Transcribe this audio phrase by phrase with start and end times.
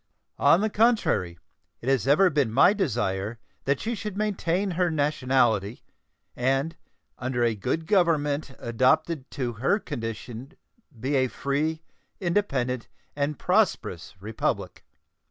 [0.39, 1.37] On the contrary,
[1.79, 5.83] it has ever been my desire that she should maintain her nationality,
[6.35, 6.75] and
[7.19, 10.53] under a good government adapted to her condition
[10.99, 11.83] be a free,
[12.19, 14.83] independent, and prosperous Republic.